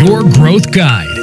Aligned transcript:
Your 0.00 0.22
Growth 0.36 0.76
Guide. 0.76 1.14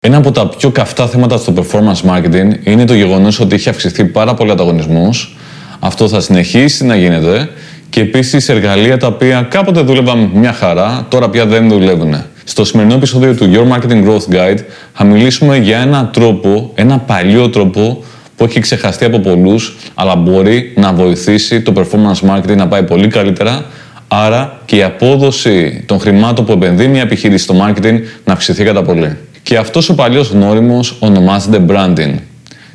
Ένα 0.00 0.16
από 0.16 0.32
τα 0.32 0.48
πιο 0.48 0.70
καυτά 0.70 1.06
θέματα 1.06 1.36
στο 1.36 1.52
performance 1.56 2.10
marketing 2.10 2.50
είναι 2.64 2.84
το 2.84 2.94
γεγονός 2.94 3.40
ότι 3.40 3.54
έχει 3.54 3.68
αυξηθεί 3.68 4.04
πάρα 4.04 4.34
πολύ 4.34 4.50
ανταγωνισμός. 4.50 5.36
Αυτό 5.78 6.08
θα 6.08 6.20
συνεχίσει 6.20 6.84
να 6.84 6.96
γίνεται 6.96 7.48
και 7.90 8.00
επίσης 8.00 8.48
εργαλεία 8.48 8.96
τα 8.96 9.06
οποία 9.06 9.42
κάποτε 9.50 9.80
δούλευαν 9.80 10.30
μια 10.34 10.52
χαρά, 10.52 11.06
τώρα 11.08 11.30
πια 11.30 11.46
δεν 11.46 11.68
δουλεύουν. 11.68 12.14
Στο 12.44 12.64
σημερινό 12.64 12.94
επεισόδιο 12.94 13.34
του 13.34 13.50
Your 13.52 13.76
Marketing 13.76 14.08
Growth 14.08 14.34
Guide 14.34 14.58
θα 14.92 15.04
μιλήσουμε 15.04 15.56
για 15.56 15.78
ένα 15.78 16.08
τρόπο, 16.12 16.70
ένα 16.74 16.98
παλιό 16.98 17.50
τρόπο 17.50 18.04
που 18.38 18.44
έχει 18.44 18.60
ξεχαστεί 18.60 19.04
από 19.04 19.18
πολλούς, 19.18 19.76
αλλά 19.94 20.16
μπορεί 20.16 20.72
να 20.76 20.92
βοηθήσει 20.92 21.60
το 21.60 21.72
performance 21.76 22.30
marketing 22.30 22.56
να 22.56 22.68
πάει 22.68 22.82
πολύ 22.82 23.08
καλύτερα, 23.08 23.64
άρα 24.08 24.60
και 24.64 24.76
η 24.76 24.82
απόδοση 24.82 25.84
των 25.86 26.00
χρημάτων 26.00 26.44
που 26.44 26.52
επενδύει 26.52 26.88
μια 26.90 27.02
επιχείρηση 27.02 27.44
στο 27.44 27.54
marketing 27.66 28.00
να 28.24 28.32
αυξηθεί 28.32 28.64
κατά 28.64 28.82
πολύ. 28.82 29.16
Και 29.42 29.56
αυτός 29.56 29.88
ο 29.88 29.94
παλιός 29.94 30.30
γνώριμος 30.30 30.96
ονομάζεται 30.98 31.64
branding. 31.68 32.14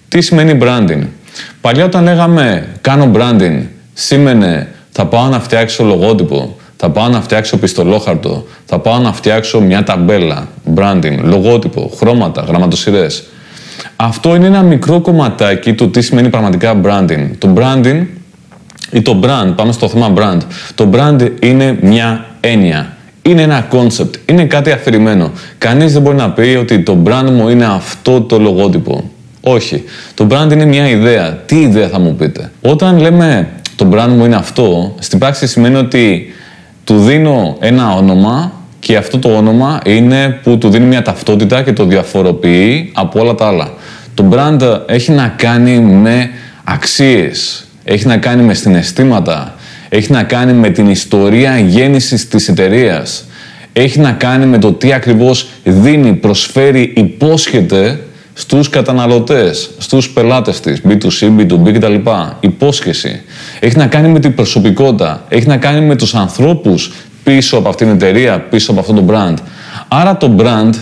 Τι 0.08 0.22
σημαίνει 0.22 0.58
branding? 0.62 1.02
Παλιά 1.62 1.86
όταν 1.86 2.04
λέγαμε 2.04 2.68
κάνω 2.82 3.12
branding, 3.16 3.62
σήμαινε 3.94 4.68
θα 4.92 5.06
πάω 5.06 5.28
να 5.28 5.40
φτιάξω 5.40 5.84
λογότυπο, 5.84 6.58
θα 6.78 6.90
πάω 6.90 7.08
να 7.08 7.22
φτιάξω 7.22 7.58
πιστολόχαρτο, 7.58 8.48
θα 8.66 8.80
πάω 8.80 8.98
να 8.98 9.14
φτιάξω 9.14 9.62
μια 9.62 9.84
ταμπέλα, 9.84 10.48
branding, 10.76 11.18
λογότυπο, 11.22 11.92
χρώματα, 11.98 12.42
γραμματοσυρές. 12.42 13.24
Αυτό 13.96 14.36
είναι 14.36 14.46
ένα 14.48 14.62
μικρό 14.62 15.02
κομματάκι 15.02 15.74
του 15.74 15.90
τι 15.90 16.02
σημαίνει 16.02 16.30
πραγματικά 16.30 16.82
branding. 16.84 17.28
Το 17.38 17.54
branding 17.58 18.06
ή 18.92 19.02
το 19.02 19.20
brand, 19.24 19.54
πάμε 19.56 19.72
στο 19.72 19.90
θέμα 19.90 20.14
brand. 20.16 20.40
Το 20.76 20.90
brand 20.94 21.30
είναι 21.40 21.78
μια 21.82 22.26
έννοια. 22.40 22.98
Είναι 23.22 23.42
ένα 23.42 23.68
concept, 23.72 24.10
είναι 24.26 24.46
κάτι 24.46 24.72
αφηρημένο. 24.72 25.32
Κανείς 25.58 25.94
δεν 25.94 26.02
μπορεί 26.02 26.16
να 26.16 26.32
πει 26.32 26.58
ότι 26.60 26.80
το 26.80 26.98
brand 27.06 27.30
μου 27.32 27.50
είναι 27.50 27.66
αυτό 27.66 28.22
το 28.22 28.40
λογότυπο. 28.40 29.12
Όχι. 29.42 29.84
Το 30.14 30.28
brand 30.30 30.52
είναι 30.52 30.66
μια 30.66 30.90
ιδέα. 30.90 31.34
Τι 31.46 31.56
ιδέα 31.56 31.88
θα 31.88 32.00
μου 32.00 32.16
πείτε; 32.16 32.52
Όταν 32.62 33.00
λέμε 33.00 33.50
το 33.76 33.90
brand 33.94 34.10
μου 34.18 34.26
είναι 34.26 34.36
αυτό, 34.36 34.96
στην 35.00 35.20
πράξη 35.20 35.48
σημαίνει 35.48 35.76
ότι 35.76 36.34
του 36.84 37.00
δίνω 37.00 37.58
ένα 37.60 37.94
όνομα 37.96 38.52
και 38.86 38.98
αυτό 38.98 39.20
το 39.20 39.30
όνομα 39.36 39.80
είναι 39.86 40.40
που 40.44 40.58
του 40.58 40.70
δίνει 40.70 40.86
μια 40.86 41.02
ταυτότητα 41.02 41.62
και 41.62 41.74
το 41.74 41.86
διαφοροποιεί 41.86 42.92
από 42.94 43.20
όλα 43.20 43.36
τα 43.36 43.48
άλλα. 43.48 43.74
Το 44.14 44.30
brand 44.32 44.80
έχει 44.86 45.12
να 45.12 45.28
κάνει 45.28 45.80
με 45.80 46.30
αξίες, 46.64 47.66
έχει 47.84 48.08
να 48.08 48.18
κάνει 48.18 48.44
με 48.44 48.54
συναισθήματα, 48.54 49.56
έχει 49.90 50.12
να 50.12 50.24
κάνει 50.24 50.54
με 50.54 50.70
την 50.70 50.90
ιστορία 50.90 51.60
γέννησης 51.60 52.28
της 52.28 52.48
εταιρείας. 52.48 53.26
έχει 53.74 54.00
να 54.00 54.12
κάνει 54.12 54.46
με 54.46 54.58
το 54.58 54.74
τι 54.74 54.94
ακριβώς 54.94 55.48
δίνει, 55.64 56.14
προσφέρει, 56.14 56.94
υπόσχεται 56.96 58.00
στους 58.34 58.70
καταναλωτές, 58.70 59.70
στους 59.78 60.10
πελάτες 60.10 60.60
της, 60.60 60.82
B2C, 60.88 61.40
B2B 61.40 61.74
κτλ. 61.74 61.96
Υπόσχεση. 62.40 63.22
Έχει 63.60 63.78
να 63.78 63.88
κάνει 63.88 64.08
με 64.08 64.20
την 64.20 64.34
προσωπικότητα, 64.34 65.26
έχει 65.30 65.48
να 65.48 65.58
κάνει 65.58 65.86
με 65.86 65.96
τους 65.96 66.16
ανθρώπους 66.16 66.92
πίσω 67.24 67.58
από 67.58 67.70
αυτήν 67.70 67.88
την 67.88 67.96
εταιρεία, 67.96 68.40
πίσω 68.40 68.72
από 68.72 68.80
αυτό 68.80 68.94
το 68.94 69.06
brand. 69.10 69.38
Άρα 69.88 70.18
το 70.18 70.36
brand 70.40 70.74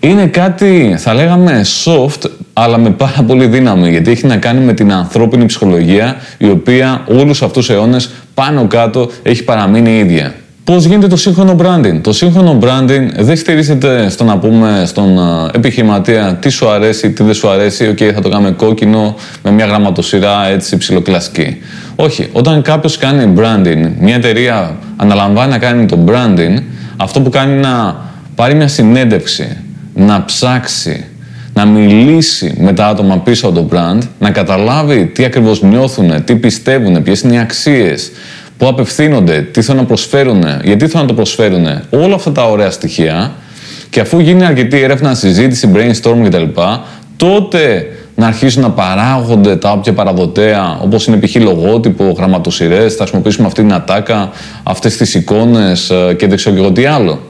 είναι 0.00 0.26
κάτι, 0.26 0.94
θα 0.98 1.14
λέγαμε, 1.14 1.64
soft, 1.84 2.30
αλλά 2.52 2.78
με 2.78 2.90
πάρα 2.90 3.22
πολύ 3.26 3.46
δύναμη, 3.46 3.90
γιατί 3.90 4.10
έχει 4.10 4.26
να 4.26 4.36
κάνει 4.36 4.64
με 4.64 4.72
την 4.72 4.92
ανθρώπινη 4.92 5.46
ψυχολογία, 5.46 6.16
η 6.38 6.48
οποία 6.48 7.04
όλους 7.08 7.42
αυτούς 7.42 7.66
τους 7.66 7.76
αιώνες 7.76 8.10
πάνω 8.34 8.66
κάτω 8.66 9.10
έχει 9.22 9.44
παραμείνει 9.44 9.98
ίδια. 9.98 10.34
Πώς 10.64 10.84
γίνεται 10.84 11.06
το 11.06 11.16
σύγχρονο 11.16 11.56
branding; 11.58 12.00
Το 12.00 12.12
σύγχρονο 12.12 12.58
branding 12.62 13.08
δεν 13.18 13.36
στηρίζεται 13.36 14.08
στο 14.08 14.24
να 14.24 14.38
πούμε 14.38 14.82
στον 14.86 15.18
επιχειρηματία 15.54 16.38
τι 16.40 16.48
σου 16.48 16.68
αρέσει, 16.68 17.10
τι 17.10 17.22
δεν 17.22 17.34
σου 17.34 17.48
αρέσει. 17.48 17.88
Οκ, 17.88 17.98
θα 18.14 18.20
το 18.20 18.28
κάνουμε 18.28 18.50
κόκκινο 18.50 19.14
με 19.42 19.50
μια 19.50 19.66
γραμματοσειρά 19.66 20.48
έτσι 20.48 20.76
ψιλοκλασική. 20.76 21.56
Όχι. 21.96 22.28
Όταν 22.32 22.62
κάποιος 22.62 22.96
κάνει 22.96 23.32
branding, 23.36 23.90
μια 23.98 24.14
εταιρεία 24.14 24.76
αναλαμβάνει 24.96 25.50
να 25.50 25.58
κάνει 25.58 25.86
το 25.86 25.98
branding, 26.06 26.62
αυτό 26.96 27.20
που 27.20 27.30
κάνει 27.30 27.52
είναι 27.52 27.60
να 27.60 27.96
πάρει 28.34 28.54
μια 28.54 28.68
συνέντευξη, 28.68 29.56
να 29.94 30.24
ψάξει, 30.24 31.04
να 31.54 31.64
μιλήσει 31.64 32.54
με 32.58 32.72
τα 32.72 32.86
άτομα 32.86 33.18
πίσω 33.18 33.48
από 33.48 33.60
το 33.60 33.68
brand, 33.72 33.98
να 34.18 34.30
καταλάβει 34.30 35.06
τι 35.06 35.24
ακριβώς 35.24 35.62
νιώθουν, 35.62 36.24
τι 36.24 36.36
πιστεύουν, 36.36 37.02
ποιες 37.02 37.20
είναι 37.20 37.34
οι 37.34 37.38
αξίες, 37.38 38.10
πού 38.56 38.66
απευθύνονται, 38.66 39.40
τι 39.40 39.62
θέλουν 39.62 39.80
να 39.80 39.86
προσφέρουν, 39.86 40.44
γιατί 40.64 40.86
θέλουν 40.86 41.00
να 41.00 41.06
το 41.06 41.14
προσφέρουν, 41.14 41.66
όλα 41.90 42.14
αυτά 42.14 42.32
τα 42.32 42.48
ωραία 42.48 42.70
στοιχεία 42.70 43.32
και 43.90 44.00
αφού 44.00 44.18
γίνει 44.18 44.44
αρκετή 44.44 44.80
έρευνα, 44.80 45.14
συζήτηση, 45.14 45.70
brainstorm 45.74 46.24
κτλ., 46.24 46.60
τότε 47.16 47.86
να 48.14 48.26
αρχίσουν 48.26 48.62
να 48.62 48.70
παράγονται 48.70 49.56
τα 49.56 49.70
όποια 49.70 49.92
παραδοτέα, 49.92 50.78
όπως 50.82 51.06
είναι 51.06 51.16
π.χ. 51.16 51.34
λογότυπο, 51.34 52.14
γραμματοσυρές, 52.16 52.94
θα 52.94 53.02
χρησιμοποιήσουμε 53.02 53.46
αυτή 53.46 53.60
την 53.60 53.72
ατάκα, 53.72 54.30
αυτές 54.62 54.96
τις 54.96 55.14
εικόνες 55.14 55.90
ε, 55.90 56.14
και 56.14 56.26
δεν 56.26 56.36
ξέρω 56.36 56.54
και 56.54 56.60
εγώ 56.60 56.72
τι 56.72 56.84
άλλο. 56.84 57.20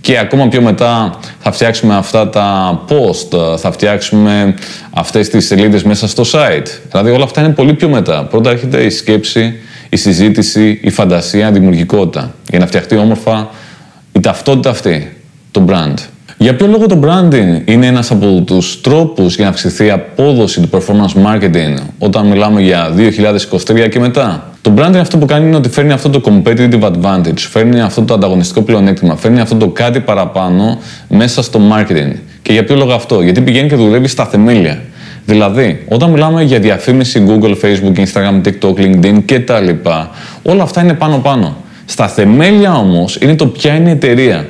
Και 0.00 0.18
ακόμα 0.18 0.48
πιο 0.48 0.62
μετά 0.62 1.18
θα 1.38 1.52
φτιάξουμε 1.52 1.96
αυτά 1.96 2.28
τα 2.28 2.80
post, 2.88 3.58
θα 3.58 3.72
φτιάξουμε 3.72 4.54
αυτές 4.90 5.28
τις 5.28 5.46
σελίδες 5.46 5.82
μέσα 5.82 6.08
στο 6.08 6.22
site. 6.32 6.66
Δηλαδή 6.90 7.10
όλα 7.10 7.24
αυτά 7.24 7.40
είναι 7.40 7.52
πολύ 7.52 7.74
πιο 7.74 7.88
μετά. 7.88 8.24
Πρώτα 8.24 8.50
έρχεται 8.50 8.82
η 8.82 8.90
σκέψη, 8.90 9.54
η 9.88 9.96
συζήτηση, 9.96 10.80
η 10.82 10.90
φαντασία, 10.90 11.48
η 11.48 11.52
δημιουργικότητα. 11.52 12.34
Για 12.50 12.58
να 12.58 12.66
φτιαχτεί 12.66 12.96
όμορφα 12.96 13.50
η 14.12 14.20
ταυτότητα 14.20 14.70
αυτή, 14.70 15.16
το 15.50 15.64
brand. 15.68 16.13
Για 16.44 16.54
ποιο 16.54 16.66
λόγο 16.66 16.86
το 16.86 17.00
branding 17.04 17.60
είναι 17.64 17.86
ένας 17.86 18.10
από 18.10 18.42
τους 18.46 18.80
τρόπους 18.80 19.34
για 19.34 19.44
να 19.44 19.50
αυξηθεί 19.50 19.86
η 19.86 19.90
απόδοση 19.90 20.60
του 20.60 20.68
performance 20.72 21.26
marketing 21.26 21.76
όταν 21.98 22.26
μιλάμε 22.26 22.60
για 22.60 22.94
2023 23.66 23.88
και 23.90 24.00
μετά; 24.00 24.50
Το 24.60 24.72
branding 24.76 24.96
αυτό 24.96 25.18
που 25.18 25.26
κάνει 25.26 25.46
είναι 25.46 25.56
ότι 25.56 25.68
φέρνει 25.68 25.92
αυτό 25.92 26.10
το 26.10 26.20
competitive 26.24 26.80
advantage, 26.80 27.36
φέρνει 27.36 27.80
αυτό 27.80 28.02
το 28.02 28.14
ανταγωνιστικό 28.14 28.62
πλεονέκτημα, 28.62 29.16
φέρνει 29.16 29.40
αυτό 29.40 29.54
το 29.54 29.68
κάτι 29.68 30.00
παραπάνω 30.00 30.78
μέσα 31.08 31.42
στο 31.42 31.60
marketing. 31.72 32.12
Και 32.42 32.52
για 32.52 32.64
ποιο 32.64 32.76
λόγο 32.76 32.92
αυτό, 32.92 33.22
γιατί 33.22 33.40
πηγαίνει 33.40 33.68
και 33.68 33.76
δουλεύει 33.76 34.08
στα 34.08 34.26
θεμέλια. 34.26 34.78
Δηλαδή, 35.26 35.84
όταν 35.88 36.10
μιλάμε 36.10 36.42
για 36.42 36.58
διαφήμιση 36.58 37.24
Google, 37.28 37.54
Facebook, 37.64 37.98
Instagram, 37.98 38.40
TikTok, 38.46 38.74
LinkedIn 38.76 39.18
κτλ., 39.26 39.88
όλα 40.42 40.62
αυτά 40.62 40.82
είναι 40.82 40.94
πάνω-πάνω. 40.94 41.56
Στα 41.86 42.08
θεμέλια 42.08 42.74
όμως 42.74 43.16
είναι 43.16 43.34
το 43.34 43.46
ποια 43.46 43.74
είναι 43.74 43.88
η 43.88 43.92
εταιρεία, 43.92 44.46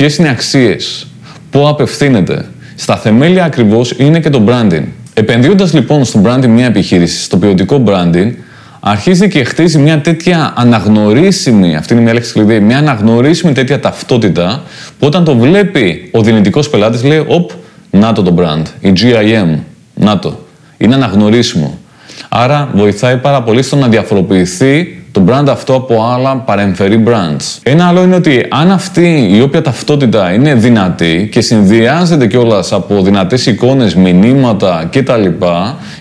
ποιες 0.00 0.16
είναι 0.16 0.28
οι 0.28 0.30
αξίες, 0.30 1.06
πού 1.50 1.68
απευθύνεται. 1.68 2.44
Στα 2.74 2.96
θεμέλια 2.96 3.44
ακριβώς 3.44 3.94
είναι 3.96 4.20
και 4.20 4.30
το 4.30 4.44
branding. 4.46 4.84
Επενδύοντας 5.14 5.72
λοιπόν 5.72 6.04
στο 6.04 6.22
branding 6.24 6.46
μια 6.46 6.66
επιχείρηση, 6.66 7.22
στο 7.22 7.36
ποιοτικό 7.36 7.82
branding, 7.86 8.32
αρχίζει 8.80 9.28
και 9.28 9.44
χτίζει 9.44 9.78
μια 9.78 10.00
τέτοια 10.00 10.52
αναγνωρίσιμη, 10.56 11.76
αυτή 11.76 11.92
είναι 11.92 12.02
μια 12.02 12.12
λέξη 12.12 12.32
κλειδί, 12.32 12.60
μια 12.60 12.78
αναγνωρίσιμη 12.78 13.52
τέτοια 13.52 13.80
ταυτότητα 13.80 14.62
που 14.98 15.06
όταν 15.06 15.24
το 15.24 15.36
βλέπει 15.36 16.08
ο 16.12 16.22
δυνητικός 16.22 16.70
πελάτης 16.70 17.04
λέει: 17.04 17.24
Οπ, 17.26 17.50
να 17.90 18.12
το 18.12 18.22
το 18.22 18.34
brand, 18.38 18.62
η 18.80 18.92
GIM, 18.96 19.58
να 19.94 20.18
το. 20.18 20.38
Είναι 20.76 20.94
αναγνωρίσιμο. 20.94 21.78
Άρα 22.28 22.70
βοηθάει 22.74 23.16
πάρα 23.16 23.42
πολύ 23.42 23.62
στο 23.62 23.76
να 23.76 23.88
διαφοροποιηθεί 23.88 24.99
το 25.12 25.24
brand 25.28 25.48
αυτό 25.48 25.74
από 25.74 26.02
άλλα 26.14 26.36
παρεμφερή 26.36 27.02
brands. 27.06 27.58
Ένα 27.62 27.86
άλλο 27.86 28.02
είναι 28.02 28.14
ότι 28.14 28.46
αν 28.48 28.70
αυτή 28.70 29.28
η 29.32 29.40
όποια 29.40 29.62
ταυτότητα 29.62 30.32
είναι 30.32 30.54
δυνατή 30.54 31.28
και 31.32 31.40
συνδυάζεται 31.40 32.26
κιόλας 32.26 32.72
από 32.72 33.02
δυνατές 33.02 33.46
εικόνες, 33.46 33.94
μηνύματα 33.94 34.88
κτλ., 34.92 35.26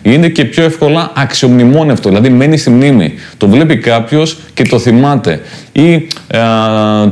είναι 0.01 0.27
και 0.27 0.45
πιο 0.45 0.63
εύκολα 0.63 1.11
αξιομνημόνευτο. 1.15 2.09
Δηλαδή 2.09 2.29
μένει 2.29 2.57
στη 2.57 2.69
μνήμη. 2.69 3.13
Το 3.37 3.47
βλέπει 3.47 3.77
κάποιος 3.77 4.37
και 4.53 4.63
το 4.63 4.79
θυμάται. 4.79 5.41
Ή 5.71 5.93
ε, 6.27 6.39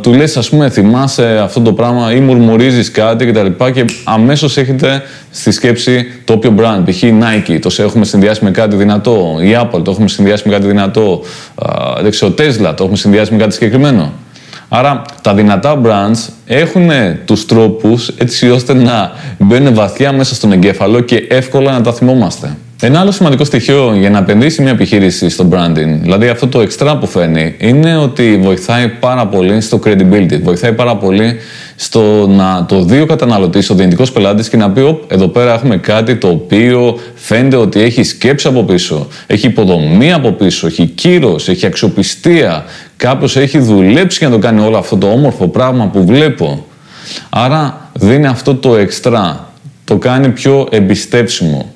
του 0.02 0.14
λες, 0.14 0.38
ας 0.38 0.50
πούμε, 0.50 0.70
θυμάσαι 0.70 1.40
αυτό 1.44 1.62
το 1.62 1.74
πράγμα 1.74 2.14
ή 2.14 2.20
μουρμουρίζεις 2.20 2.92
κάτι 2.92 3.26
κτλ. 3.26 3.46
Και, 3.46 3.72
και 3.72 3.86
αμέσως 4.04 4.58
έχετε 4.58 5.02
στη 5.32 5.52
σκέψη 5.52 6.06
το 6.26 6.34
όποιο 6.34 6.54
brand. 6.58 6.82
Π.χ. 6.86 7.04
Nike, 7.04 7.60
το 7.62 7.84
έχουμε 7.84 8.06
συνδυάσει 8.06 8.44
με 8.44 8.52
κάτι 8.52 8.76
δυνατό. 8.76 9.38
Η 9.42 9.58
Apple, 9.62 9.84
το 9.84 9.92
έχουμε 9.92 10.08
συνδυάσει 10.08 10.44
με 10.46 10.54
κάτι 10.54 10.68
δυνατό. 10.68 11.22
Δεν 12.02 12.12
ξέρω, 12.12 12.34
Tesla, 12.38 12.74
το 12.76 12.84
έχουμε 12.84 12.96
συνδυάσει 12.96 13.32
με 13.34 13.38
κάτι 13.38 13.54
συγκεκριμένο. 13.54 14.12
Άρα 14.70 15.02
τα 15.22 15.34
δυνατά 15.34 15.82
brands 15.86 16.30
έχουν 16.46 16.90
τους 17.26 17.46
τρόπους 17.46 18.08
έτσι 18.08 18.50
ώστε 18.50 18.74
να 18.74 19.12
μπαίνουν 19.38 19.74
βαθιά 19.74 20.12
μέσα 20.12 20.36
στον 20.36 20.52
εγκέφαλο 20.52 21.00
και 21.00 21.26
εύκολα 21.30 21.72
να 21.72 21.82
τα 21.82 21.94
θυμόμαστε. 21.94 22.58
Ένα 22.82 23.00
άλλο 23.00 23.12
σημαντικό 23.12 23.44
στοιχείο 23.44 23.96
για 23.96 24.10
να 24.10 24.18
επενδύσει 24.18 24.62
μια 24.62 24.72
επιχείρηση 24.72 25.30
στο 25.30 25.50
branding, 25.52 26.00
δηλαδή 26.02 26.28
αυτό 26.28 26.48
το 26.48 26.60
extra 26.60 26.98
που 27.00 27.08
φέρνει, 27.08 27.56
είναι 27.58 27.98
ότι 27.98 28.38
βοηθάει 28.38 28.88
πάρα 28.88 29.28
πολύ 29.28 29.62
στο 29.62 29.80
credibility. 29.86 30.40
Βοηθάει 30.42 30.74
πάρα 30.74 30.98
πολύ 30.98 31.36
στο 31.76 32.28
να 32.28 32.66
το 32.68 32.84
δει 32.84 33.02
ο 33.02 33.06
καταναλωτής, 33.06 33.70
ο 33.70 33.74
δυνητικός 33.74 34.12
πελάτης 34.12 34.50
και 34.50 34.58
να 34.58 34.70
πει: 34.72 35.00
Εδώ 35.08 35.28
πέρα 35.28 35.54
έχουμε 35.54 35.78
κάτι 35.78 36.16
το 36.16 36.28
οποίο 36.28 37.00
φαίνεται 37.16 37.56
ότι 37.56 37.82
έχει 37.82 38.04
σκέψη 38.04 38.48
από 38.48 38.64
πίσω, 38.64 39.08
έχει 39.28 39.48
υποδομή 39.48 40.14
από 40.14 40.32
πίσω, 40.32 40.68
έχει 40.68 40.86
κύρος, 40.86 41.50
έχει 41.50 41.66
αξιοπιστία. 41.66 42.66
Κάποιος 42.98 43.36
έχει 43.36 43.60
δουλέψει 43.60 44.18
για 44.18 44.28
να 44.28 44.34
το 44.34 44.40
κάνει 44.42 44.62
όλο 44.62 44.78
αυτό 44.78 44.98
το 44.98 45.08
όμορφο 45.08 45.48
πράγμα 45.48 45.86
που 45.88 46.06
βλέπω. 46.06 46.66
Άρα 47.30 47.90
δίνει 47.94 48.28
αυτό 48.28 48.56
το 48.56 48.76
εξτρά, 48.76 49.52
το 49.84 49.96
κάνει 49.98 50.30
πιο 50.30 50.68
εμπιστεύσιμο. 50.72 51.72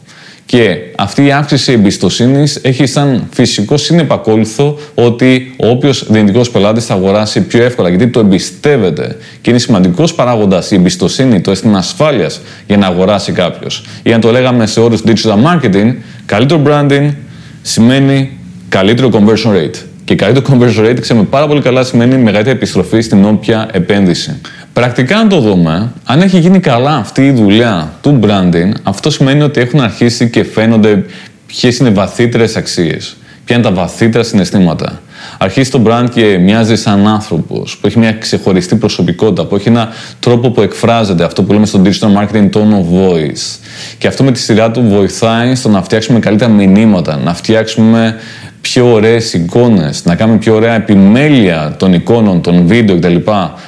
Και 0.51 0.77
αυτή 0.95 1.25
η 1.25 1.31
αύξηση 1.31 1.71
εμπιστοσύνης 1.71 2.59
έχει 2.61 2.85
σαν 2.85 3.27
φυσικό 3.33 3.77
συνεπακόλουθο 3.77 4.77
ότι 4.93 5.53
όποιο 5.57 5.93
δυνητικός 6.07 6.49
πελάτης 6.49 6.85
θα 6.85 6.93
αγοράσει 6.93 7.41
πιο 7.41 7.63
εύκολα 7.63 7.89
γιατί 7.89 8.07
το 8.07 8.19
εμπιστεύεται. 8.19 9.17
Και 9.41 9.49
είναι 9.49 9.59
σημαντικός 9.59 10.13
παράγοντας 10.13 10.71
η 10.71 10.75
εμπιστοσύνη, 10.75 11.41
το 11.41 11.51
αίσθημα 11.51 11.77
ασφάλειας 11.77 12.41
για 12.67 12.77
να 12.77 12.87
αγοράσει 12.87 13.31
κάποιος. 13.31 13.85
Ή 14.03 14.13
αν 14.13 14.21
το 14.21 14.31
λέγαμε 14.31 14.65
σε 14.65 14.79
όρους 14.79 15.01
digital 15.05 15.37
marketing, 15.45 15.95
καλύτερο 16.25 16.61
branding 16.65 17.13
σημαίνει 17.61 18.37
καλύτερο 18.69 19.09
conversion 19.13 19.51
rate. 19.51 19.75
Και 20.03 20.15
καλύτερο 20.15 20.45
conversion 20.49 20.89
rate, 20.89 20.99
ξέρουμε 21.01 21.25
πάρα 21.25 21.47
πολύ 21.47 21.61
καλά, 21.61 21.83
σημαίνει 21.83 22.17
μεγαλύτερη 22.17 22.55
επιστροφή 22.55 23.01
στην 23.01 23.25
όποια 23.25 23.67
επένδυση. 23.71 24.41
Πρακτικά 24.73 25.23
να 25.23 25.27
το 25.27 25.39
δούμε, 25.39 25.91
αν 26.05 26.21
έχει 26.21 26.39
γίνει 26.39 26.59
καλά 26.59 26.95
αυτή 26.95 27.25
η 27.25 27.31
δουλειά 27.31 27.93
του 28.01 28.19
branding, 28.23 28.71
αυτό 28.83 29.09
σημαίνει 29.09 29.41
ότι 29.41 29.59
έχουν 29.61 29.79
αρχίσει 29.79 30.29
και 30.29 30.43
φαίνονται 30.43 31.05
ποιες 31.45 31.77
είναι 31.77 31.89
βαθύτερες 31.89 32.55
αξίες, 32.55 33.15
ποια 33.45 33.55
είναι 33.55 33.65
τα 33.65 33.71
βαθύτερα 33.71 34.23
συναισθήματα. 34.23 35.01
Αρχίζει 35.37 35.69
το 35.69 35.81
brand 35.85 36.05
και 36.13 36.37
μοιάζει 36.37 36.75
σαν 36.75 37.07
άνθρωπος, 37.07 37.77
που 37.77 37.87
έχει 37.87 37.99
μια 37.99 38.13
ξεχωριστή 38.13 38.75
προσωπικότητα, 38.75 39.45
που 39.45 39.55
έχει 39.55 39.67
ένα 39.67 39.89
τρόπο 40.19 40.49
που 40.49 40.61
εκφράζεται, 40.61 41.23
αυτό 41.23 41.43
που 41.43 41.53
λέμε 41.53 41.65
στο 41.65 41.81
digital 41.85 42.21
marketing 42.21 42.49
tone 42.49 42.73
of 42.73 43.09
voice. 43.09 43.59
Και 43.97 44.07
αυτό 44.07 44.23
με 44.23 44.31
τη 44.31 44.39
σειρά 44.39 44.71
του 44.71 44.81
βοηθάει 44.87 45.55
στο 45.55 45.69
να 45.69 45.83
φτιάξουμε 45.83 46.19
καλύτερα 46.19 46.51
μηνύματα, 46.51 47.17
να 47.17 47.33
φτιάξουμε 47.33 48.15
πιο 48.61 48.91
ωραίες 48.91 49.33
εικόνες, 49.33 50.05
να 50.05 50.15
κάνουμε 50.15 50.37
πιο 50.37 50.55
ωραία 50.55 50.73
επιμέλεια 50.73 51.75
των 51.77 51.93
εικόνων, 51.93 52.41
των 52.41 52.67
βίντεο 52.67 52.95
κτλ. 52.95 53.15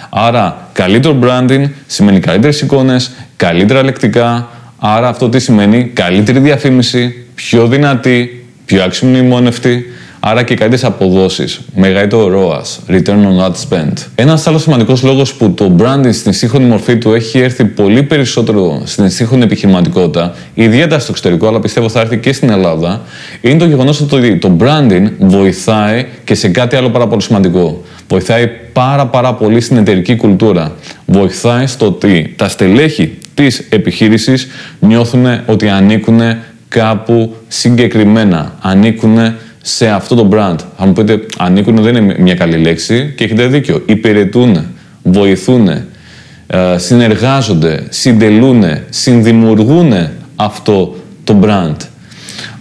Άρα 0.09 0.69
καλύτερο 0.73 1.19
branding 1.23 1.69
σημαίνει 1.87 2.19
καλύτερες 2.19 2.61
εικόνες, 2.61 3.11
καλύτερα 3.35 3.83
λεκτικά, 3.83 4.49
άρα 4.79 5.07
αυτό 5.07 5.29
τι 5.29 5.39
σημαίνει 5.39 5.83
καλύτερη 5.83 6.39
διαφήμιση, 6.39 7.25
πιο 7.35 7.67
δυνατή, 7.67 8.45
πιο 8.65 8.83
αξιομνημόνευτη, 8.83 9.85
άρα 10.25 10.43
και 10.43 10.55
καλύτερες 10.55 10.83
αποδόσεις. 10.83 11.59
Μεγαλύτερο 11.75 12.27
ROAS, 12.27 12.93
Return 12.93 13.09
on 13.09 13.45
Ad 13.45 13.51
Spend. 13.69 13.93
Ένας 14.15 14.47
άλλος 14.47 14.61
σημαντικός 14.61 15.03
λόγος 15.03 15.33
που 15.33 15.51
το 15.51 15.75
branding 15.79 16.13
στην 16.13 16.33
σύγχρονη 16.33 16.65
μορφή 16.65 16.97
του 16.97 17.13
έχει 17.13 17.39
έρθει 17.39 17.65
πολύ 17.65 18.03
περισσότερο 18.03 18.81
στην 18.85 19.09
σύγχρονη 19.09 19.43
επιχειρηματικότητα, 19.43 20.33
ιδιαίτερα 20.53 20.99
στο 20.99 21.11
εξωτερικό, 21.11 21.47
αλλά 21.47 21.59
πιστεύω 21.59 21.89
θα 21.89 21.99
έρθει 21.99 22.17
και 22.17 22.33
στην 22.33 22.49
Ελλάδα, 22.49 23.01
είναι 23.41 23.57
το 23.57 23.65
γεγονός 23.65 24.01
ότι 24.01 24.37
το 24.37 24.57
branding 24.59 25.11
βοηθάει 25.19 26.05
και 26.23 26.35
σε 26.35 26.47
κάτι 26.47 26.75
άλλο 26.75 26.89
πάρα 26.89 27.07
πολύ 27.07 27.21
σημαντικό. 27.21 27.83
Βοηθάει 28.07 28.49
πάρα 28.73 29.05
πάρα 29.05 29.33
πολύ 29.33 29.61
στην 29.61 29.77
εταιρική 29.77 30.15
κουλτούρα. 30.15 30.71
Βοηθάει 31.05 31.67
στο 31.67 31.85
ότι 31.85 32.33
τα 32.35 32.49
στελέχη 32.49 33.17
της 33.33 33.65
επιχείρησης 33.69 34.47
νιώθουν 34.79 35.25
ότι 35.45 35.69
ανήκουν 35.69 36.19
κάπου 36.67 37.35
συγκεκριμένα. 37.47 38.53
Ανήκουν 38.61 39.17
σε 39.65 39.89
αυτό 39.89 40.15
το 40.15 40.29
brand. 40.31 40.55
Θα 40.77 40.85
μου 40.85 40.93
πείτε, 40.93 41.19
ανήκουν 41.37 41.75
δεν 41.75 41.95
είναι 41.95 42.15
μια 42.19 42.35
καλή 42.35 42.57
λέξη 42.57 43.13
και 43.17 43.23
έχετε 43.23 43.47
δίκιο. 43.47 43.81
Υπηρετούν, 43.85 44.65
βοηθούν, 45.03 45.67
ε, 45.67 46.77
συνεργάζονται, 46.77 47.85
συντελούν, 47.89 48.63
συνδημιουργούν 48.89 49.93
αυτό 50.35 50.95
το 51.23 51.39
brand. 51.43 51.75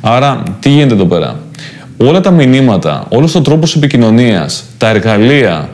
Άρα, 0.00 0.42
τι 0.60 0.68
γίνεται 0.68 0.94
εδώ 0.94 1.04
πέρα; 1.04 1.40
Όλα 1.96 2.20
τα 2.20 2.30
μηνύματα, 2.30 3.06
όλος 3.08 3.34
ο 3.34 3.40
τρόπος 3.40 3.76
επικοινωνίας, 3.76 4.64
τα 4.78 4.88
εργαλεία, 4.88 5.68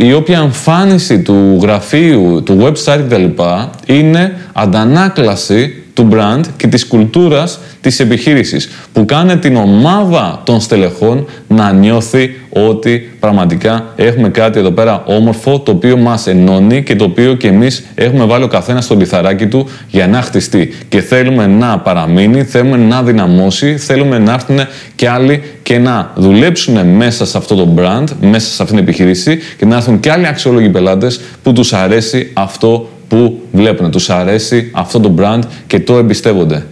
η 0.00 0.12
όποια 0.12 0.38
εμφάνιση 0.38 1.22
του 1.22 1.58
γραφείου, 1.62 2.42
του 2.44 2.58
website 2.62 3.00
κτλ. 3.08 3.42
είναι 3.86 4.36
αντανάκλαση 4.52 5.82
του 5.98 6.08
brand 6.12 6.40
και 6.56 6.66
της 6.66 6.86
κουλτούρας 6.86 7.58
της 7.80 8.00
επιχείρησης 8.00 8.70
που 8.92 9.04
κάνει 9.04 9.36
την 9.38 9.56
ομάδα 9.56 10.40
των 10.44 10.60
στελεχών 10.60 11.26
να 11.48 11.72
νιώθει 11.72 12.34
ότι 12.50 13.10
πραγματικά 13.20 13.86
έχουμε 13.96 14.28
κάτι 14.28 14.58
εδώ 14.58 14.70
πέρα 14.70 15.02
όμορφο 15.06 15.60
το 15.60 15.70
οποίο 15.70 15.96
μας 15.96 16.26
ενώνει 16.26 16.82
και 16.82 16.96
το 16.96 17.04
οποίο 17.04 17.34
και 17.34 17.48
εμείς 17.48 17.84
έχουμε 17.94 18.24
βάλει 18.24 18.44
ο 18.44 18.48
καθένας 18.48 18.84
στο 18.84 18.94
λιθαράκι 18.94 19.46
του 19.46 19.68
για 19.88 20.06
να 20.06 20.22
χτιστεί 20.22 20.72
και 20.88 21.00
θέλουμε 21.00 21.46
να 21.46 21.78
παραμείνει, 21.78 22.42
θέλουμε 22.44 22.76
να 22.76 23.02
δυναμώσει, 23.02 23.76
θέλουμε 23.76 24.18
να 24.18 24.32
έρθουν 24.32 24.58
και 24.94 25.08
άλλοι 25.08 25.42
και 25.62 25.78
να 25.78 26.12
δουλέψουν 26.14 26.86
μέσα 26.86 27.26
σε 27.26 27.38
αυτό 27.38 27.54
το 27.54 27.74
brand, 27.76 28.06
μέσα 28.20 28.50
σε 28.50 28.62
αυτήν 28.62 28.76
την 28.76 28.78
επιχείρηση 28.78 29.38
και 29.58 29.66
να 29.66 29.76
έρθουν 29.76 29.87
και 29.96 30.10
άλλοι 30.10 30.26
αξιόλογοι 30.26 30.68
πελάτες 30.68 31.20
που 31.42 31.52
τους 31.52 31.72
αρέσει 31.72 32.30
αυτό 32.34 32.88
που 33.08 33.40
βλέπουν. 33.52 33.90
Τους 33.90 34.10
αρέσει 34.10 34.70
αυτό 34.72 35.00
το 35.00 35.14
brand 35.18 35.40
και 35.66 35.80
το 35.80 35.96
εμπιστεύονται. 35.96 36.66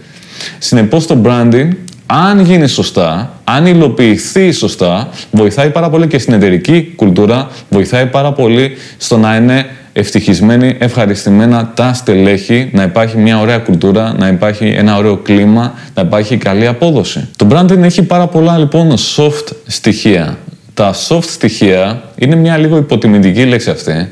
Συνεπώς 0.59 1.07
το 1.07 1.17
branding, 1.23 1.67
αν 2.05 2.39
γίνει 2.39 2.67
σωστά, 2.67 3.31
αν 3.43 3.65
υλοποιηθεί 3.65 4.51
σωστά, 4.51 5.09
βοηθάει 5.31 5.69
πάρα 5.69 5.89
πολύ 5.89 6.07
και 6.07 6.19
στην 6.19 6.33
εταιρική 6.33 6.93
κουλτούρα, 6.95 7.47
βοηθάει 7.69 8.05
πάρα 8.05 8.31
πολύ 8.31 8.77
στο 8.97 9.17
να 9.17 9.35
είναι 9.35 9.65
ευτυχισμένοι, 9.93 10.75
ευχαριστημένα 10.79 11.71
τα 11.75 11.93
στελέχη, 11.93 12.69
να 12.73 12.83
υπάρχει 12.83 13.17
μια 13.17 13.39
ωραία 13.39 13.57
κουλτούρα, 13.57 14.15
να 14.17 14.27
υπάρχει 14.27 14.65
ένα 14.65 14.97
ωραίο 14.97 15.17
κλίμα, 15.17 15.73
να 15.93 16.01
υπάρχει 16.01 16.37
καλή 16.37 16.67
απόδοση. 16.67 17.27
Το 17.35 17.47
branding 17.51 17.81
έχει 17.81 18.01
πάρα 18.01 18.27
πολλά 18.27 18.57
λοιπόν 18.57 18.93
soft 19.15 19.51
στοιχεία. 19.65 20.37
Τα 20.77 20.93
soft 21.07 21.23
στοιχεία 21.23 22.01
είναι 22.15 22.35
μια 22.35 22.57
λίγο 22.57 22.77
υποτιμητική 22.77 23.45
λέξη 23.45 23.69
αυτή. 23.69 24.11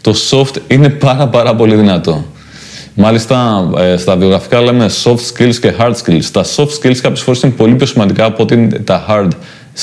Το 0.00 0.14
soft 0.30 0.56
είναι 0.68 0.88
πάρα 0.88 1.28
πάρα 1.28 1.54
πολύ 1.54 1.74
δυνατό. 1.74 2.24
Μάλιστα, 2.94 3.68
ε, 3.78 3.96
στα 3.96 4.16
βιογραφικά 4.16 4.60
λέμε 4.60 4.90
soft 5.04 5.14
skills 5.32 5.54
και 5.54 5.72
hard 5.78 5.92
skills. 6.04 6.24
Τα 6.32 6.44
soft 6.56 6.68
skills 6.80 6.96
κάποιες 6.96 7.20
φορές 7.20 7.42
είναι 7.42 7.52
πολύ 7.52 7.74
πιο 7.74 7.86
σημαντικά 7.86 8.24
από 8.24 8.42
ότι 8.42 8.68
τα 8.84 9.06
hard 9.08 9.28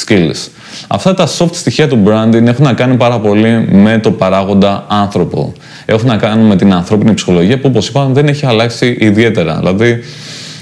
skills. 0.06 0.48
Αυτά 0.88 1.14
τα 1.14 1.28
soft 1.38 1.54
στοιχεία 1.54 1.88
του 1.88 2.04
branding 2.06 2.46
έχουν 2.46 2.66
να 2.66 2.74
κάνουν 2.74 2.98
πάρα 2.98 3.20
πολύ 3.20 3.68
με 3.72 4.00
το 4.00 4.12
παράγοντα 4.12 4.86
άνθρωπο. 4.88 5.54
Έχουν 5.86 6.08
να 6.08 6.18
κάνουν 6.18 6.46
με 6.46 6.56
την 6.56 6.74
ανθρώπινη 6.74 7.14
ψυχολογία 7.14 7.60
που, 7.60 7.68
όπως 7.70 7.88
είπαμε, 7.88 8.14
δεν 8.14 8.28
έχει 8.28 8.46
αλλάξει 8.46 8.98
ιδιαίτερα. 9.00 9.56
Δηλαδή, 9.58 10.04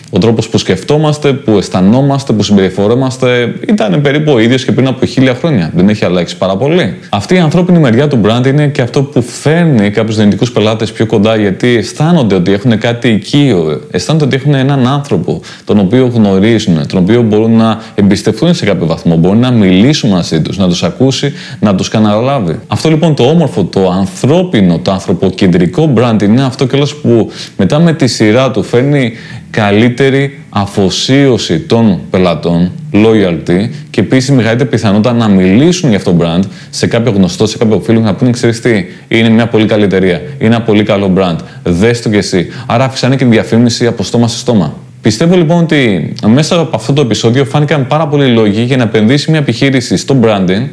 ο 0.09 0.17
τρόπος 0.17 0.49
που 0.49 0.57
σκεφτόμαστε, 0.57 1.33
που 1.33 1.57
αισθανόμαστε, 1.57 2.33
που 2.33 2.43
συμπεριφορόμαστε 2.43 3.53
ήταν 3.67 4.01
περίπου 4.01 4.31
ο 4.31 4.39
ίδιος 4.39 4.65
και 4.65 4.71
πριν 4.71 4.87
από 4.87 5.05
χίλια 5.05 5.33
χρόνια. 5.33 5.71
Δεν 5.75 5.89
έχει 5.89 6.05
αλλάξει 6.05 6.37
πάρα 6.37 6.57
πολύ. 6.57 6.97
Αυτή 7.09 7.35
η 7.35 7.39
ανθρώπινη 7.39 7.79
μεριά 7.79 8.07
του 8.07 8.21
brand 8.23 8.47
είναι 8.47 8.67
και 8.67 8.81
αυτό 8.81 9.03
που 9.03 9.21
φέρνει 9.21 9.89
κάποιους 9.89 10.15
δυνητικούς 10.15 10.51
πελάτες 10.51 10.91
πιο 10.91 11.05
κοντά 11.05 11.35
γιατί 11.35 11.67
αισθάνονται 11.67 12.35
ότι 12.35 12.51
έχουν 12.51 12.77
κάτι 12.77 13.07
οικείο. 13.07 13.81
Αισθάνονται 13.91 14.25
ότι 14.25 14.35
έχουν 14.35 14.53
έναν 14.53 14.87
άνθρωπο 14.87 15.41
τον 15.65 15.79
οποίο 15.79 16.11
γνωρίζουν, 16.13 16.87
τον 16.87 16.99
οποίο 16.99 17.21
μπορούν 17.21 17.55
να 17.55 17.81
εμπιστευτούν 17.95 18.53
σε 18.53 18.65
κάποιο 18.65 18.85
βαθμό, 18.85 19.15
μπορούν 19.15 19.39
να 19.39 19.51
μιλήσουν 19.51 20.09
μαζί 20.09 20.41
τους, 20.41 20.57
να 20.57 20.67
τους 20.67 20.83
ακούσει, 20.83 21.33
να 21.59 21.75
τους 21.75 21.87
καναλάβει. 21.87 22.59
Αυτό 22.67 22.89
λοιπόν 22.89 23.15
το 23.15 23.23
όμορφο, 23.23 23.63
το 23.63 23.89
ανθρώπινο, 23.89 24.79
το 24.79 24.91
ανθρωποκεντρικό 24.91 25.93
brand 25.95 26.21
είναι 26.23 26.43
αυτό 26.43 26.65
κιόλας 26.65 26.95
που 26.95 27.31
μετά 27.57 27.79
με 27.79 27.93
τη 27.93 28.07
σειρά 28.07 28.51
του 28.51 28.63
φέρνει 28.63 29.13
καλύτερη 29.51 30.39
αφοσίωση 30.49 31.59
των 31.59 31.99
πελατών, 32.09 32.71
loyalty 32.93 33.69
και 33.89 34.01
επίσης 34.01 34.31
μεγαλύτερη 34.31 34.69
πιθανότητα 34.69 35.13
να 35.13 35.27
μιλήσουν 35.27 35.89
για 35.89 35.97
αυτό 35.97 36.13
το 36.13 36.17
brand 36.23 36.43
σε 36.69 36.87
κάποιο 36.87 37.11
γνωστό, 37.11 37.47
σε 37.47 37.57
κάποιο 37.57 37.79
φίλο 37.79 37.99
και 37.99 38.05
να 38.05 38.13
πούνε: 38.13 38.31
Ξέρεις 38.31 38.61
τι, 38.61 38.85
είναι 39.07 39.29
μια 39.29 39.47
πολύ 39.47 39.65
καλή 39.65 39.83
εταιρεία, 39.83 40.21
είναι 40.39 40.55
ένα 40.55 40.61
πολύ 40.61 40.83
καλό 40.83 41.13
brand. 41.17 41.35
Δες 41.63 42.01
το 42.01 42.09
κι 42.09 42.17
εσύ. 42.17 42.47
Άρα 42.65 42.83
αυξάνει 42.83 43.15
και 43.15 43.23
τη 43.23 43.29
διαφήμιση 43.29 43.87
από 43.87 44.03
στόμα 44.03 44.27
σε 44.27 44.37
στόμα. 44.37 44.75
Πιστεύω 45.01 45.35
λοιπόν 45.35 45.63
ότι 45.63 46.13
μέσα 46.25 46.59
από 46.59 46.75
αυτό 46.75 46.93
το 46.93 47.01
επεισόδιο 47.01 47.45
φάνηκαν 47.45 47.87
πάρα 47.87 48.07
πολλοί 48.07 48.27
λόγοι 48.27 48.61
για 48.61 48.77
να 48.77 48.83
επενδύσει 48.83 49.31
μια 49.31 49.39
επιχείρηση 49.39 49.97
στο 49.97 50.15
branding, 50.23 50.67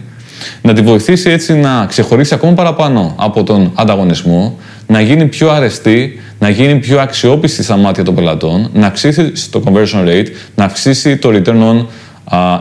να 0.62 0.72
τη 0.72 0.80
βοηθήσει 0.80 1.30
έτσι 1.30 1.54
να 1.54 1.86
ξεχωρίσει 1.86 2.34
ακόμα 2.34 2.52
παραπάνω 2.52 3.14
από 3.18 3.42
τον 3.42 3.72
ανταγωνισμό, 3.74 4.58
να 4.86 5.00
γίνει 5.00 5.26
πιο 5.26 5.50
αρεστή, 5.50 6.20
να 6.38 6.48
γίνει 6.48 6.74
πιο 6.74 7.00
αξιόπιστη 7.00 7.62
στα 7.62 7.76
μάτια 7.76 8.04
των 8.04 8.14
πελατών, 8.14 8.70
να 8.74 8.86
αυξήσει 8.86 9.50
το 9.50 9.62
conversion 9.64 10.08
rate, 10.08 10.26
να 10.54 10.64
αυξήσει 10.64 11.16
το 11.16 11.30
return 11.32 11.62
on 11.70 11.86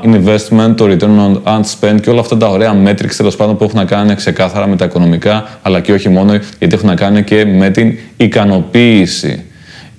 investment, 0.04 0.74
το 0.78 0.86
return 0.86 1.18
on 1.20 1.42
ad 1.44 1.62
spend 1.62 2.02
και 2.02 2.10
όλα 2.10 2.20
αυτά 2.20 2.38
τα 2.38 2.48
ωραία 2.48 2.76
metrics 2.86 3.14
τέλος 3.18 3.36
πάντων 3.36 3.58
που 3.58 3.64
έχουν 3.64 3.78
να 3.78 3.86
κάνουν 3.86 4.16
ξεκάθαρα 4.16 4.68
με 4.68 4.76
τα 4.76 4.86
οικονομικά, 4.86 5.60
αλλά 5.62 5.80
και 5.80 5.94
όχι 5.94 6.10
μόνο, 6.10 6.32
γιατί 6.60 6.76
έχουν 6.76 6.88
να 6.88 6.96
κάνουν 6.96 7.24
και 7.24 7.46
με 7.46 7.70
την 7.70 7.98
ικανοποίηση 8.18 9.44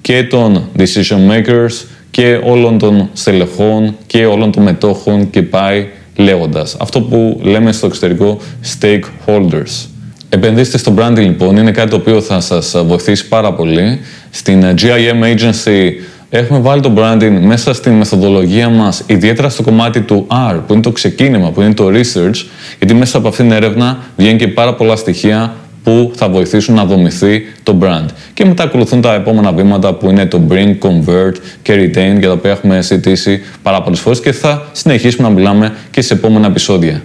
και 0.00 0.24
των 0.24 0.68
decision 0.78 1.30
makers 1.30 1.84
και 2.10 2.40
όλων 2.44 2.78
των 2.78 3.08
στελεχών 3.12 3.96
και 4.06 4.26
όλων 4.26 4.52
των 4.52 4.62
μετόχων 4.62 5.30
και 5.30 5.42
πάει 5.42 5.86
λέγοντας. 6.16 6.76
Αυτό 6.80 7.00
που 7.00 7.40
λέμε 7.42 7.72
στο 7.72 7.86
εξωτερικό 7.86 8.38
stakeholders. 8.80 9.93
Επενδύστε 10.34 10.78
στο 10.78 10.94
branding 10.98 11.16
λοιπόν 11.16 11.56
είναι 11.56 11.70
κάτι 11.70 11.90
το 11.90 11.96
οποίο 11.96 12.20
θα 12.20 12.40
σας 12.40 12.74
βοηθήσει 12.86 13.28
πάρα 13.28 13.52
πολύ. 13.52 14.00
Στην 14.30 14.64
GIM 14.64 15.24
Agency 15.24 15.90
έχουμε 16.30 16.58
βάλει 16.58 16.80
το 16.80 16.92
branding 16.96 17.38
μέσα 17.40 17.74
στη 17.74 17.90
μεθοδολογία 17.90 18.68
μας, 18.68 19.02
ιδιαίτερα 19.06 19.48
στο 19.48 19.62
κομμάτι 19.62 20.00
του 20.00 20.26
R, 20.50 20.60
που 20.66 20.72
είναι 20.72 20.82
το 20.82 20.92
ξεκίνημα, 20.92 21.50
που 21.50 21.60
είναι 21.60 21.74
το 21.74 21.86
research, 21.86 22.44
γιατί 22.78 22.94
μέσα 22.94 23.18
από 23.18 23.28
αυτήν 23.28 23.48
την 23.48 23.56
έρευνα 23.56 23.98
βγαίνουν 24.16 24.38
και 24.38 24.48
πάρα 24.48 24.74
πολλά 24.74 24.96
στοιχεία 24.96 25.54
που 25.82 26.12
θα 26.14 26.28
βοηθήσουν 26.28 26.74
να 26.74 26.84
δομηθεί 26.84 27.42
το 27.62 27.78
brand. 27.82 28.06
Και 28.34 28.44
μετά 28.44 28.62
ακολουθούν 28.62 29.00
τα 29.00 29.14
επόμενα 29.14 29.52
βήματα 29.52 29.94
που 29.94 30.10
είναι 30.10 30.26
το 30.26 30.40
bring, 30.50 30.78
convert 30.78 31.34
και 31.62 31.74
retain, 31.74 32.18
για 32.18 32.28
τα 32.28 32.32
οποία 32.32 32.50
έχουμε 32.50 32.82
συζητήσει 32.82 33.42
πάρα 33.62 33.82
πολλές 33.82 34.00
φορές 34.00 34.20
και 34.20 34.32
θα 34.32 34.68
συνεχίσουμε 34.72 35.28
να 35.28 35.34
μιλάμε 35.34 35.74
και 35.90 36.00
σε 36.00 36.14
επόμενα 36.14 36.46
επεισόδια. 36.46 37.02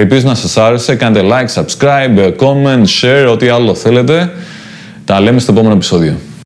Ελπίζω 0.00 0.28
να 0.28 0.34
σας 0.34 0.56
άρεσε, 0.56 0.94
κάντε 0.94 1.20
like, 1.22 1.62
subscribe, 1.62 2.32
comment, 2.36 2.84
share, 3.00 3.28
ό,τι 3.30 3.48
άλλο 3.48 3.74
θέλετε. 3.74 4.32
Τα 5.04 5.20
λέμε 5.20 5.40
στο 5.40 5.52
επόμενο 5.52 5.74
επεισόδιο. 5.74 6.16